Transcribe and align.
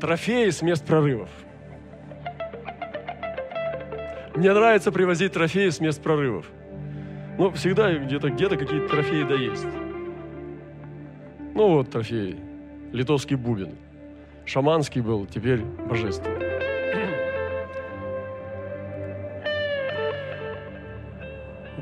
Трофеи 0.00 0.50
с 0.50 0.60
мест 0.60 0.84
прорывов. 0.84 1.30
Мне 4.34 4.52
нравится 4.52 4.92
привозить 4.92 5.32
трофеи 5.32 5.70
с 5.70 5.80
мест 5.80 6.02
прорывов. 6.02 6.46
Ну, 7.38 7.50
всегда 7.52 7.92
где-то 7.94 8.28
где 8.28 8.48
какие-то 8.48 8.88
трофеи 8.88 9.22
да 9.22 9.34
есть. 9.34 9.66
Ну 11.54 11.68
вот 11.70 11.90
трофеи. 11.90 12.36
Литовский 12.92 13.36
бубен. 13.36 13.74
Шаманский 14.44 15.00
был, 15.00 15.26
теперь 15.26 15.60
божественный. 15.62 16.46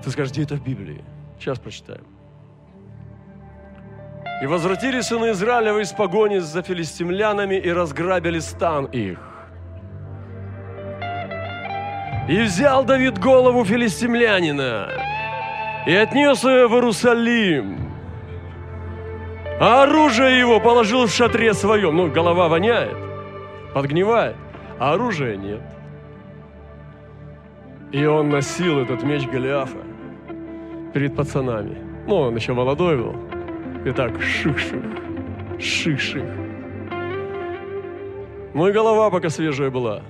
Ты 0.02 0.10
скажешь, 0.10 0.32
где 0.32 0.44
это 0.44 0.54
в 0.56 0.64
Библии? 0.64 1.02
Сейчас 1.38 1.58
прочитаем. 1.58 2.04
И 4.42 4.46
возвратились 4.46 5.06
сыны 5.06 5.30
Израилева 5.30 5.78
из 5.80 5.92
погони 5.92 6.38
за 6.38 6.62
филистимлянами 6.62 7.54
и 7.54 7.70
разграбили 7.70 8.40
стан 8.40 8.86
их. 8.86 9.18
И 12.28 12.40
взял 12.42 12.84
Давид 12.84 13.18
голову 13.18 13.64
филистимлянина 13.64 14.88
и 15.86 15.94
отнес 15.94 16.42
ее 16.44 16.68
в 16.68 16.72
Иерусалим. 16.72 17.78
А 19.60 19.84
оружие 19.84 20.38
его 20.38 20.58
положил 20.58 21.06
в 21.06 21.10
шатре 21.10 21.54
своем. 21.54 21.96
Ну, 21.96 22.10
голова 22.10 22.48
воняет, 22.48 22.96
подгнивает, 23.72 24.36
а 24.78 24.94
оружия 24.94 25.36
нет. 25.36 25.62
И 27.92 28.04
он 28.04 28.30
носил 28.30 28.80
этот 28.80 29.04
меч 29.04 29.28
Голиафа 29.28 29.78
перед 30.92 31.14
пацанами. 31.14 31.76
Ну, 32.06 32.16
он 32.16 32.36
еще 32.36 32.52
молодой 32.52 32.96
был. 32.96 33.14
И 33.84 33.92
так 33.92 34.20
ших-ших, 34.22 34.82
ших-ших. 35.58 36.24
Ну 38.54 38.68
и 38.68 38.72
голова 38.72 39.10
пока 39.10 39.28
свежая 39.28 39.70
была. 39.70 40.02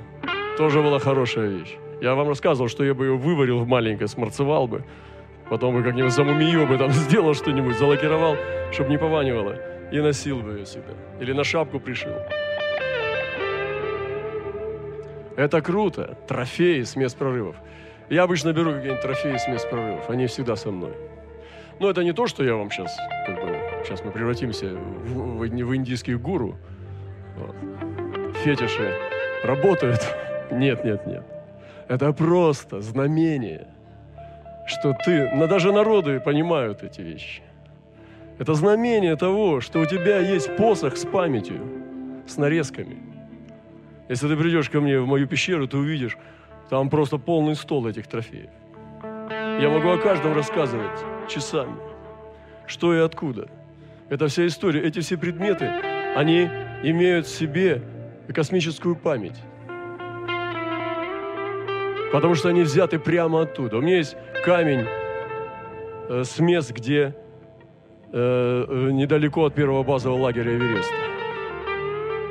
Тоже 0.56 0.80
была 0.80 1.00
хорошая 1.00 1.48
вещь. 1.48 1.74
Я 2.00 2.14
вам 2.14 2.28
рассказывал, 2.28 2.68
что 2.68 2.84
я 2.84 2.94
бы 2.94 3.06
ее 3.06 3.16
выварил 3.16 3.58
в 3.60 3.66
маленькое, 3.66 4.06
смарцевал 4.06 4.68
бы. 4.68 4.84
Потом 5.50 5.74
бы 5.74 5.82
как-нибудь 5.82 6.12
за 6.12 6.22
мумию 6.22 6.66
бы 6.68 6.78
там 6.78 6.90
сделал 6.92 7.34
что-нибудь, 7.34 7.76
залакировал, 7.76 8.36
чтобы 8.70 8.90
не 8.90 8.98
пованивало. 8.98 9.56
И 9.90 10.00
носил 10.00 10.38
бы 10.40 10.58
ее 10.58 10.66
себе. 10.66 10.94
Или 11.20 11.32
на 11.32 11.42
шапку 11.42 11.80
пришил. 11.80 12.12
Это 15.36 15.60
круто. 15.62 16.16
Трофеи 16.28 16.82
с 16.82 16.94
мест 16.94 17.16
прорывов. 17.16 17.56
Я 18.08 18.22
обычно 18.22 18.52
беру 18.52 18.72
какие-нибудь 18.72 19.02
трофеи 19.02 19.36
с 19.36 19.48
мест 19.48 19.68
прорывов. 19.68 20.08
Они 20.10 20.26
всегда 20.26 20.54
со 20.54 20.70
мной. 20.70 20.92
Но 21.80 21.90
это 21.90 22.04
не 22.04 22.12
то, 22.12 22.26
что 22.26 22.44
я 22.44 22.54
вам 22.54 22.70
сейчас, 22.70 22.96
как 23.26 23.42
бы, 23.42 23.43
сейчас 23.84 24.04
мы 24.04 24.10
превратимся 24.10 24.66
в, 24.66 25.38
в, 25.38 25.48
в 25.48 25.76
индийских 25.76 26.20
гуру. 26.20 26.56
Вот. 27.36 27.56
Фетиши 28.42 28.92
работают. 29.44 30.00
Нет, 30.50 30.84
нет, 30.84 31.06
нет. 31.06 31.24
Это 31.88 32.12
просто 32.12 32.80
знамение, 32.80 33.66
что 34.66 34.94
ты, 35.04 35.30
но 35.34 35.46
даже 35.46 35.72
народы 35.72 36.20
понимают 36.20 36.82
эти 36.82 37.00
вещи. 37.00 37.42
Это 38.38 38.54
знамение 38.54 39.16
того, 39.16 39.60
что 39.60 39.80
у 39.80 39.86
тебя 39.86 40.18
есть 40.18 40.54
посох 40.56 40.96
с 40.96 41.06
памятью, 41.06 41.60
с 42.26 42.36
нарезками. 42.36 42.98
Если 44.08 44.28
ты 44.28 44.36
придешь 44.36 44.68
ко 44.68 44.80
мне 44.80 45.00
в 45.00 45.06
мою 45.06 45.26
пещеру, 45.26 45.66
ты 45.66 45.76
увидишь, 45.78 46.18
там 46.68 46.90
просто 46.90 47.18
полный 47.18 47.56
стол 47.56 47.86
этих 47.86 48.06
трофеев. 48.06 48.50
Я 49.60 49.70
могу 49.70 49.88
о 49.88 49.98
каждом 49.98 50.34
рассказывать 50.34 51.00
часами. 51.28 51.74
Что 52.66 52.94
и 52.94 52.98
откуда. 52.98 53.48
Это 54.10 54.28
вся 54.28 54.46
история. 54.46 54.82
Эти 54.82 55.00
все 55.00 55.16
предметы, 55.16 55.70
они 56.14 56.48
имеют 56.82 57.26
в 57.26 57.30
себе 57.30 57.82
космическую 58.32 58.96
память. 58.96 59.36
Потому 62.12 62.34
что 62.34 62.48
они 62.48 62.62
взяты 62.62 62.98
прямо 62.98 63.42
оттуда. 63.42 63.78
У 63.78 63.80
меня 63.80 63.96
есть 63.96 64.16
камень 64.44 64.86
э, 66.08 66.22
с 66.24 66.38
мест, 66.38 66.70
где 66.70 67.14
э, 68.12 68.66
э, 68.68 68.90
недалеко 68.92 69.46
от 69.46 69.54
первого 69.54 69.82
базового 69.82 70.20
лагеря 70.20 70.54
Эвереста. 70.54 70.94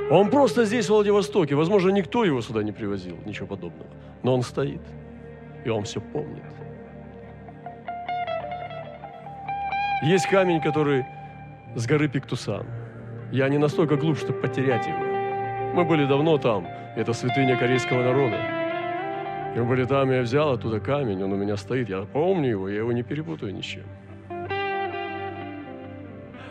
Он 0.09 0.29
просто 0.29 0.65
здесь, 0.65 0.85
в 0.85 0.89
Владивостоке. 0.89 1.55
Возможно, 1.55 1.89
никто 1.89 2.23
его 2.23 2.41
сюда 2.41 2.63
не 2.63 2.71
привозил, 2.71 3.17
ничего 3.25 3.47
подобного. 3.47 3.89
Но 4.21 4.35
он 4.35 4.43
стоит, 4.43 4.81
и 5.65 5.69
он 5.69 5.83
все 5.83 5.99
помнит. 5.99 6.43
Есть 10.03 10.27
камень, 10.27 10.61
который 10.61 11.05
с 11.75 11.87
горы 11.87 12.07
Пиктусан. 12.07 12.65
Я 13.31 13.49
не 13.49 13.57
настолько 13.57 13.95
глуп, 13.95 14.17
чтобы 14.17 14.39
потерять 14.39 14.85
его. 14.87 15.73
Мы 15.73 15.85
были 15.85 16.05
давно 16.05 16.37
там. 16.37 16.67
Это 16.95 17.13
святыня 17.13 17.57
корейского 17.57 18.03
народа. 18.03 18.37
И 19.55 19.59
мы 19.59 19.65
были 19.65 19.85
там, 19.85 20.11
я 20.11 20.21
взял 20.21 20.51
оттуда 20.51 20.79
камень, 20.79 21.23
он 21.23 21.33
у 21.33 21.35
меня 21.35 21.57
стоит. 21.57 21.89
Я 21.89 22.01
помню 22.01 22.49
его, 22.49 22.69
я 22.69 22.77
его 22.77 22.91
не 22.91 23.03
перепутаю 23.03 23.53
ни 23.53 23.61
с 23.61 23.65
чем. 23.65 23.83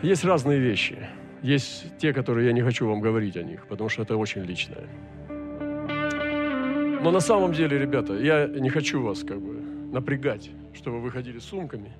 Есть 0.01 0.25
разные 0.25 0.59
вещи. 0.59 0.97
Есть 1.41 1.97
те, 1.97 2.13
которые 2.13 2.47
я 2.47 2.53
не 2.53 2.61
хочу 2.61 2.87
вам 2.87 2.99
говорить 2.99 3.37
о 3.37 3.43
них, 3.43 3.65
потому 3.67 3.89
что 3.89 4.03
это 4.03 4.17
очень 4.17 4.43
личное. 4.43 4.87
Но 7.01 7.11
на 7.11 7.19
самом 7.19 7.53
деле, 7.53 7.77
ребята, 7.77 8.13
я 8.13 8.47
не 8.47 8.69
хочу 8.69 9.01
вас 9.01 9.23
как 9.23 9.39
бы 9.39 9.61
напрягать, 9.93 10.51
чтобы 10.73 10.99
вы 10.99 11.11
ходили 11.11 11.39
с 11.39 11.43
сумками. 11.43 11.91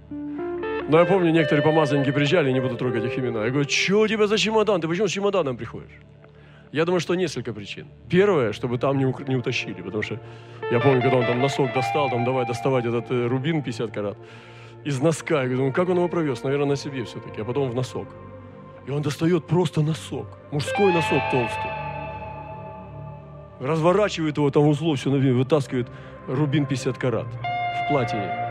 Но 0.90 1.00
я 1.00 1.06
помню, 1.06 1.32
некоторые 1.32 1.64
помазанники 1.64 2.12
приезжали, 2.12 2.52
не 2.52 2.60
буду 2.60 2.76
трогать 2.76 3.06
их 3.06 3.18
имена. 3.18 3.46
Я 3.46 3.52
говорю, 3.52 3.70
что 3.70 4.02
у 4.02 4.08
тебя 4.08 4.28
за 4.28 4.38
чемодан? 4.38 4.82
Ты 4.82 4.88
почему 4.88 5.08
с 5.08 5.12
чемоданом 5.12 5.56
приходишь? 5.56 6.02
Я 6.74 6.86
думаю, 6.86 7.00
что 7.00 7.16
несколько 7.16 7.54
причин. 7.54 7.88
Первое, 8.10 8.52
чтобы 8.52 8.78
там 8.78 8.98
не, 8.98 9.06
не 9.28 9.36
утащили, 9.36 9.82
потому 9.82 10.04
что 10.04 10.20
я 10.72 10.80
помню, 10.80 11.02
когда 11.02 11.18
он 11.18 11.26
там 11.26 11.40
носок 11.40 11.74
достал, 11.74 12.10
там 12.10 12.26
давай 12.26 12.46
доставать 12.46 12.86
этот 12.86 13.12
э, 13.12 13.28
рубин 13.28 13.62
50 13.62 13.92
карат 13.92 14.18
из 14.84 15.00
носка. 15.00 15.44
Я 15.44 15.56
думаю, 15.56 15.72
как 15.72 15.90
он 15.90 15.98
его 15.98 16.08
провез? 16.08 16.44
Наверное, 16.44 16.70
на 16.70 16.76
себе 16.76 17.04
все-таки, 17.06 17.42
а 17.42 17.46
потом 17.46 17.70
в 17.70 17.76
носок. 17.76 18.08
И 18.88 18.92
он 18.92 19.02
достает 19.02 19.46
просто 19.46 19.82
носок, 19.82 20.28
мужской 20.52 20.92
носок 20.92 21.22
толстый. 21.32 21.72
Разворачивает 23.60 24.38
его 24.38 24.50
там 24.50 24.68
узлов, 24.68 25.00
все 25.00 25.10
вытаскивает 25.10 25.88
рубин 26.28 26.66
50 26.66 26.98
карат 26.98 27.28
в 27.28 27.88
платине. 27.90 28.43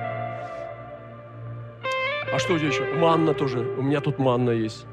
А 2.33 2.39
что 2.39 2.57
здесь 2.57 2.75
еще? 2.75 2.85
Манна 2.95 3.35
тоже. 3.35 3.59
У 3.59 3.83
меня 3.83 4.01
тут 4.01 4.19
манна 4.19 4.51
есть. 4.51 4.87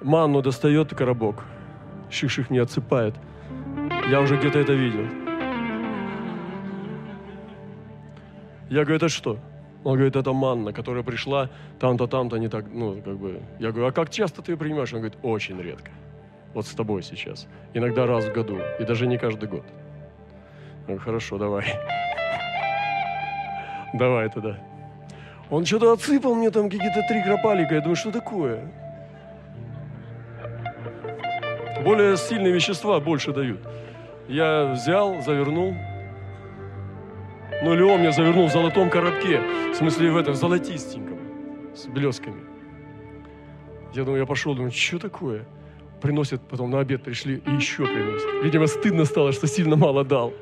Манну 0.00 0.40
достает 0.40 0.94
коробок. 0.94 1.44
Ших-ших 2.10 2.48
не 2.48 2.58
отсыпает. 2.58 3.14
Я 4.08 4.22
уже 4.22 4.38
где-то 4.38 4.58
это 4.58 4.72
видел. 4.72 5.06
Я 8.70 8.84
говорю, 8.84 8.96
это 8.96 9.10
что? 9.10 9.36
Он 9.84 9.96
говорит, 9.96 10.16
это 10.16 10.32
манна, 10.32 10.72
которая 10.72 11.02
пришла 11.02 11.50
там-то, 11.78 12.06
там-то, 12.06 12.38
не 12.38 12.48
так, 12.48 12.64
ну, 12.72 13.02
как 13.02 13.18
бы. 13.18 13.42
Я 13.58 13.70
говорю, 13.70 13.88
а 13.88 13.92
как 13.92 14.08
часто 14.08 14.40
ты 14.40 14.52
ее 14.52 14.56
принимаешь? 14.56 14.94
Он 14.94 15.00
говорит, 15.00 15.18
очень 15.22 15.60
редко. 15.60 15.90
Вот 16.54 16.66
с 16.66 16.70
тобой 16.70 17.02
сейчас. 17.02 17.46
Иногда 17.74 18.06
раз 18.06 18.24
в 18.24 18.32
году. 18.32 18.58
И 18.80 18.84
даже 18.84 19.06
не 19.06 19.18
каждый 19.18 19.46
год. 19.46 19.64
Я 20.80 20.94
говорю, 20.94 21.00
хорошо, 21.00 21.36
давай. 21.36 21.66
Давай 23.92 24.30
тогда. 24.30 24.71
Он 25.52 25.66
что-то 25.66 25.92
отсыпал 25.92 26.34
мне 26.34 26.50
там 26.50 26.70
какие-то 26.70 27.02
три 27.06 27.22
кропалика. 27.22 27.74
Я 27.74 27.82
думаю, 27.82 27.94
что 27.94 28.10
такое? 28.10 28.72
Более 31.84 32.16
сильные 32.16 32.54
вещества 32.54 32.98
больше 33.00 33.34
дают. 33.34 33.60
Я 34.28 34.72
взял, 34.72 35.20
завернул. 35.20 35.74
Ну, 37.62 37.74
Леон 37.74 38.00
мне 38.00 38.12
завернул 38.12 38.48
в 38.48 38.50
золотом 38.50 38.88
коробке. 38.88 39.42
В 39.72 39.74
смысле, 39.74 40.10
в 40.10 40.16
этом, 40.16 40.34
золотистеньком. 40.34 41.18
С 41.74 41.84
блесками. 41.84 42.40
Я 43.92 44.04
думаю, 44.04 44.20
я 44.20 44.26
пошел, 44.26 44.54
думаю, 44.54 44.72
что 44.72 44.98
такое? 44.98 45.44
Приносят, 46.00 46.40
потом 46.48 46.70
на 46.70 46.80
обед 46.80 47.02
пришли 47.02 47.42
и 47.46 47.50
еще 47.56 47.84
приносят. 47.84 48.42
Видимо, 48.42 48.66
стыдно 48.66 49.04
стало, 49.04 49.32
что 49.32 49.46
сильно 49.46 49.76
мало 49.76 50.02
дал. 50.02 50.32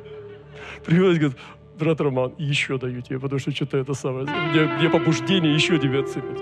Привозят, 0.85 1.19
говорят, 1.19 1.39
брат 1.81 2.01
Роман, 2.01 2.35
еще 2.39 2.79
даю 2.79 3.01
тебе, 3.01 3.19
потому 3.19 3.41
что 3.41 3.51
что-то 3.51 3.79
это 3.79 3.95
самое, 3.95 4.27
мне, 4.27 4.65
мне 4.79 4.91
побуждение 4.91 5.55
еще 5.55 5.79
тебе 5.79 6.01
отсыпать. 6.01 6.39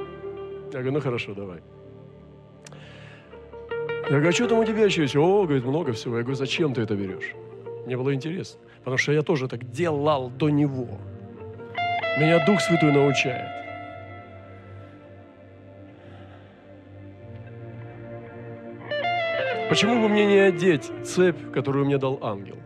Я 0.72 0.80
говорю, 0.80 0.92
ну 0.92 1.00
хорошо, 1.00 1.34
давай. 1.34 1.60
Я 4.04 4.10
говорю, 4.10 4.28
а 4.28 4.32
что 4.32 4.48
там 4.48 4.58
у 4.58 4.64
тебя 4.64 4.84
еще 4.84 5.02
есть? 5.02 5.16
О, 5.16 5.44
говорит, 5.44 5.64
много 5.64 5.92
всего. 5.92 6.16
Я 6.16 6.22
говорю, 6.22 6.36
зачем 6.36 6.74
ты 6.74 6.82
это 6.82 6.94
берешь? 6.94 7.34
Мне 7.86 7.96
было 7.96 8.14
интересно, 8.14 8.60
потому 8.78 8.98
что 8.98 9.12
я 9.12 9.22
тоже 9.22 9.48
так 9.48 9.70
делал 9.70 10.30
до 10.30 10.48
него. 10.48 10.98
Меня 12.18 12.44
Дух 12.46 12.60
Святой 12.60 12.92
научает. 12.92 13.48
Почему 19.68 20.00
бы 20.00 20.08
мне 20.08 20.26
не 20.26 20.38
одеть 20.38 20.90
цепь, 21.04 21.52
которую 21.52 21.84
мне 21.84 21.98
дал 21.98 22.18
ангел? 22.22 22.56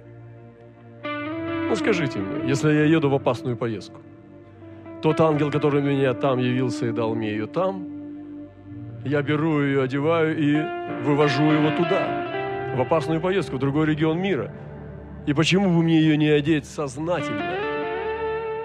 Ну 1.73 1.77
скажите 1.77 2.19
мне, 2.19 2.51
если 2.51 2.71
я 2.71 2.85
еду 2.85 3.09
в 3.09 3.15
опасную 3.15 3.57
поездку, 3.57 4.03
тот 5.01 5.19
ангел, 5.23 5.51
который 5.51 5.81
меня 5.81 6.13
там 6.13 6.39
явился 6.39 6.85
и 6.85 6.93
дал 6.93 7.15
мне 7.15 7.31
ее 7.31 7.47
там, 7.47 7.89
я 9.07 9.23
беру 9.23 9.63
ее, 9.63 9.83
одеваю 9.83 10.37
и 10.37 11.03
вывожу 11.03 11.51
его 11.51 11.71
туда. 11.71 12.75
в 12.77 12.81
опасную 12.83 13.23
поездку 13.23 13.57
в 13.57 13.59
другой 13.59 13.87
регион 13.87 14.21
мира. 14.21 14.53
И 15.27 15.33
почему 15.33 15.71
бы 15.71 15.83
мне 15.83 15.99
ее 15.99 16.19
не 16.19 16.29
одеть 16.29 16.67
сознательно, 16.67 17.55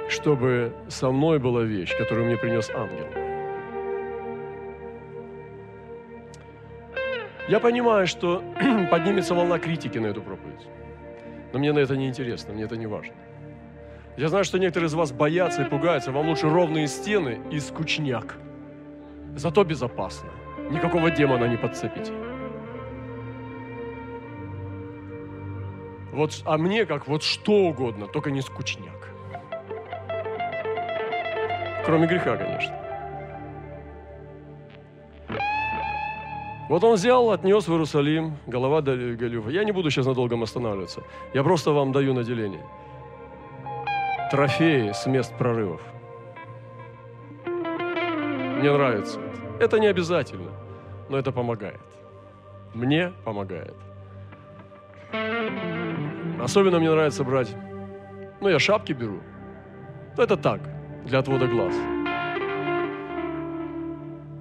чтобы 0.09 0.73
со 0.89 1.09
мной 1.09 1.39
была 1.39 1.63
вещь, 1.63 1.97
которую 1.97 2.27
мне 2.27 2.35
принес 2.35 2.69
ангел? 2.75 3.07
Я 7.47 7.61
понимаю, 7.61 8.05
что 8.05 8.43
поднимется 8.91 9.33
волна 9.33 9.59
критики 9.59 9.97
на 9.97 10.07
эту 10.07 10.21
проповедь. 10.21 10.67
Но 11.53 11.59
мне 11.59 11.73
на 11.73 11.79
это 11.79 11.95
не 11.95 12.07
интересно, 12.07 12.53
мне 12.53 12.63
это 12.63 12.77
не 12.77 12.87
важно. 12.87 13.13
Я 14.17 14.29
знаю, 14.29 14.43
что 14.43 14.57
некоторые 14.57 14.87
из 14.87 14.93
вас 14.95 15.11
боятся 15.11 15.61
и 15.61 15.69
пугаются. 15.69 16.11
Вам 16.11 16.27
лучше 16.27 16.49
ровные 16.49 16.87
стены 16.87 17.39
и 17.51 17.59
скучняк. 17.59 18.35
Зато 19.35 19.63
безопасно. 19.63 20.29
Никакого 20.71 21.11
демона 21.11 21.45
не 21.45 21.57
подцепите. 21.57 22.11
Вот, 26.11 26.41
а 26.45 26.57
мне 26.57 26.85
как 26.87 27.07
вот 27.07 27.21
что 27.21 27.67
угодно, 27.67 28.07
только 28.07 28.31
не 28.31 28.41
скучняк. 28.41 29.13
Кроме 31.85 32.07
греха, 32.07 32.35
конечно. 32.35 32.86
Вот 36.69 36.83
он 36.83 36.95
взял, 36.95 37.31
отнес 37.31 37.67
в 37.67 37.71
Иерусалим, 37.71 38.37
голова 38.45 38.81
Галюфа. 38.81 39.49
Я 39.49 39.63
не 39.63 39.71
буду 39.71 39.89
сейчас 39.89 40.05
надолго 40.05 40.41
останавливаться. 40.41 41.01
Я 41.33 41.43
просто 41.43 41.71
вам 41.71 41.93
даю 41.93 42.13
наделение. 42.13 42.65
Трофеи 44.31 44.91
с 44.91 45.05
мест 45.05 45.33
прорывов. 45.37 45.81
Мне 47.45 48.71
нравится 48.71 49.19
это. 49.21 49.63
Это 49.63 49.79
не 49.79 49.87
обязательно, 49.87 50.51
но 51.09 51.17
это 51.17 51.31
помогает. 51.31 51.79
Мне 52.73 53.13
помогает. 53.23 53.75
Особенно 56.41 56.79
мне 56.79 56.91
нравится 56.91 57.23
брать, 57.23 57.55
ну, 58.41 58.49
я 58.49 58.59
шапки 58.59 58.93
беру. 58.93 59.19
Ну, 60.17 60.23
это 60.23 60.35
так, 60.37 60.61
для 61.05 61.19
отвода 61.19 61.47
глаз. 61.47 61.73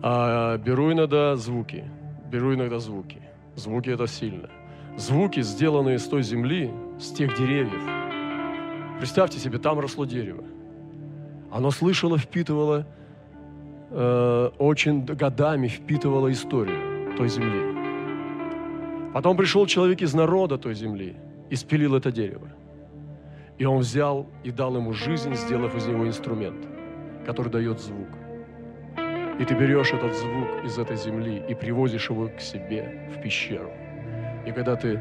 А 0.03 0.59
беру 0.59 0.93
иногда 0.93 1.37
звуки 1.37 1.85
беру 2.31 2.55
иногда 2.55 2.79
звуки. 2.79 3.21
Звуки 3.55 3.91
это 3.91 4.07
сильно. 4.07 4.49
Звуки, 4.97 5.43
сделанные 5.43 5.99
с 5.99 6.07
той 6.07 6.23
земли, 6.23 6.71
с 6.99 7.11
тех 7.11 7.37
деревьев. 7.39 7.83
Представьте 8.99 9.39
себе, 9.39 9.59
там 9.59 9.79
росло 9.79 10.05
дерево. 10.05 10.45
Оно 11.51 11.71
слышало, 11.71 12.19
впитывало, 12.19 12.87
э, 13.91 14.51
очень 14.59 15.05
годами 15.05 15.69
впитывало 15.69 16.33
историю 16.33 17.17
той 17.17 17.29
земли. 17.29 17.75
Потом 19.13 19.37
пришел 19.37 19.67
человек 19.67 20.03
из 20.03 20.15
народа 20.15 20.59
той 20.59 20.75
земли 20.75 21.17
и 21.51 21.57
спилил 21.57 21.95
это 21.95 22.11
дерево. 22.11 22.49
И 23.59 23.65
он 23.65 23.79
взял 23.79 24.27
и 24.45 24.51
дал 24.51 24.77
ему 24.77 24.93
жизнь, 24.93 25.35
сделав 25.35 25.75
из 25.75 25.87
него 25.87 26.07
инструмент, 26.07 26.67
который 27.25 27.51
дает 27.51 27.81
звук– 27.81 28.09
и 29.39 29.45
ты 29.45 29.55
берешь 29.55 29.93
этот 29.93 30.15
звук 30.15 30.65
из 30.65 30.79
этой 30.79 30.97
земли 30.97 31.43
и 31.47 31.55
привозишь 31.55 32.09
его 32.09 32.29
к 32.29 32.41
себе 32.41 33.11
в 33.15 33.21
пещеру. 33.21 33.71
И 34.47 34.53
когда 34.53 34.77
ты 34.77 35.01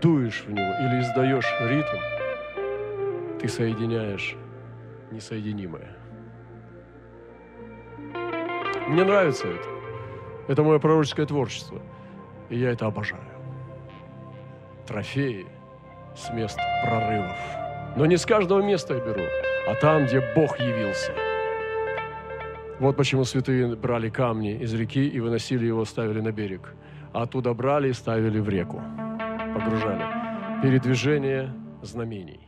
дуешь 0.00 0.44
в 0.46 0.50
него 0.50 0.72
или 0.80 1.00
издаешь 1.00 1.52
ритм, 1.62 3.40
ты 3.40 3.48
соединяешь 3.48 4.36
несоединимое. 5.10 5.88
Мне 8.86 9.02
нравится 9.02 9.48
это. 9.48 9.68
Это 10.46 10.62
мое 10.62 10.78
пророческое 10.78 11.26
творчество. 11.26 11.80
И 12.50 12.58
я 12.58 12.70
это 12.70 12.86
обожаю. 12.86 13.22
Трофеи 14.86 15.46
с 16.14 16.30
мест 16.32 16.58
прорывов. 16.84 17.38
Но 17.96 18.06
не 18.06 18.16
с 18.16 18.26
каждого 18.26 18.60
места 18.60 18.94
я 18.94 19.00
беру, 19.00 19.24
а 19.66 19.74
там, 19.76 20.04
где 20.04 20.20
Бог 20.36 20.60
явился– 20.60 21.12
вот 22.84 22.96
почему 22.96 23.24
святые 23.24 23.76
брали 23.76 24.10
камни 24.10 24.58
из 24.62 24.74
реки 24.74 25.08
и 25.08 25.20
выносили 25.20 25.66
его, 25.66 25.84
ставили 25.84 26.20
на 26.20 26.32
берег. 26.32 26.74
А 27.12 27.22
оттуда 27.22 27.54
брали 27.54 27.88
и 27.88 27.92
ставили 27.92 28.40
в 28.40 28.48
реку. 28.48 28.82
Погружали. 29.54 30.04
Передвижение 30.62 31.52
знамений. 31.82 32.43